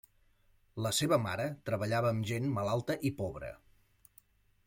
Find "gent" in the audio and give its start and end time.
2.31-2.49